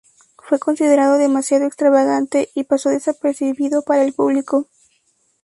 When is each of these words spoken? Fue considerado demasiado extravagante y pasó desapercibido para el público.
Fue 0.39 0.57
considerado 0.57 1.19
demasiado 1.19 1.67
extravagante 1.67 2.49
y 2.55 2.63
pasó 2.63 2.89
desapercibido 2.89 3.83
para 3.83 4.03
el 4.03 4.13
público. 4.13 4.67